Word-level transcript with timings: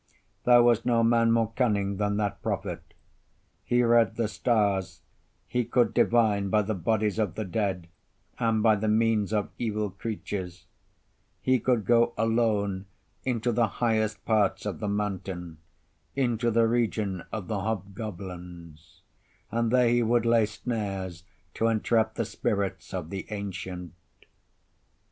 There 0.45 0.63
was 0.63 0.83
no 0.83 1.03
man 1.03 1.31
more 1.31 1.51
cunning 1.55 1.97
than 1.97 2.17
that 2.17 2.41
prophet; 2.41 2.81
he 3.63 3.83
read 3.83 4.15
the 4.15 4.27
stars, 4.27 5.01
he 5.47 5.63
could 5.63 5.93
divine 5.93 6.49
by 6.49 6.63
the 6.63 6.73
bodies 6.73 7.19
of 7.19 7.35
the 7.35 7.45
dead, 7.45 7.87
and 8.39 8.63
by 8.63 8.77
the 8.77 8.87
means 8.87 9.31
of 9.31 9.51
evil 9.59 9.91
creatures: 9.91 10.65
he 11.39 11.59
could 11.59 11.85
go 11.85 12.15
alone 12.17 12.87
into 13.25 13.51
the 13.51 13.67
highest 13.77 14.25
parts 14.25 14.65
of 14.65 14.79
the 14.79 14.87
mountain, 14.89 15.59
into 16.15 16.49
the 16.49 16.67
region 16.67 17.23
of 17.31 17.47
the 17.47 17.59
hobgoblins, 17.59 19.03
and 19.51 19.69
there 19.71 19.87
he 19.89 20.01
would 20.01 20.25
lay 20.25 20.47
snares 20.47 21.25
to 21.53 21.67
entrap 21.67 22.15
the 22.15 22.25
spirits 22.25 22.91
of 22.91 23.11
the 23.11 23.27
ancient. 23.29 23.93